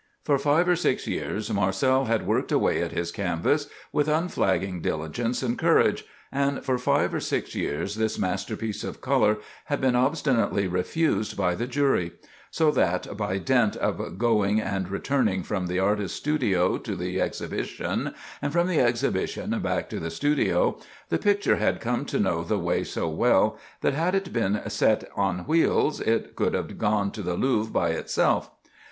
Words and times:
For 0.23 0.39
five 0.39 0.67
or 0.67 0.75
six 0.75 1.05
years 1.05 1.53
Marcel 1.53 2.05
had 2.05 2.25
worked 2.25 2.51
away 2.51 2.81
at 2.81 2.91
his 2.91 3.11
canvas 3.11 3.67
with 3.93 4.07
unflagging 4.07 4.81
diligence 4.81 5.43
and 5.43 5.59
courage, 5.59 6.05
and 6.31 6.65
"for 6.65 6.79
five 6.79 7.13
or 7.13 7.19
six 7.19 7.53
years 7.53 7.93
this 7.93 8.17
masterpiece 8.17 8.83
of 8.83 8.99
color 8.99 9.37
had 9.65 9.79
been 9.79 9.95
obstinately 9.95 10.67
refused 10.67 11.37
by 11.37 11.53
the 11.53 11.67
jury"; 11.67 12.13
so 12.49 12.71
that, 12.71 13.15
by 13.15 13.37
dint 13.37 13.75
of 13.75 14.17
going 14.17 14.59
and 14.59 14.89
returning 14.89 15.43
from 15.43 15.67
the 15.67 15.77
artist's 15.77 16.17
studio 16.17 16.79
to 16.79 16.95
the 16.95 17.21
exhibition, 17.21 18.15
and 18.41 18.51
from 18.51 18.65
the 18.65 18.79
exhibition 18.79 19.59
back 19.59 19.87
to 19.91 19.99
the 19.99 20.09
studio, 20.09 20.79
the 21.09 21.19
picture 21.19 21.57
had 21.57 21.79
come 21.79 22.05
to 22.05 22.17
know 22.19 22.43
the 22.43 22.57
way 22.57 22.83
so 22.83 23.07
well, 23.07 23.55
that, 23.81 23.93
had 23.93 24.15
it 24.15 24.33
been 24.33 24.59
set 24.67 25.03
on 25.15 25.45
wheels, 25.45 25.99
it 26.01 26.35
could 26.35 26.55
have 26.55 26.79
gone 26.79 27.11
to 27.11 27.21
the 27.21 27.35
Louvre 27.35 27.71
by 27.71 27.89
itself. 27.89 28.49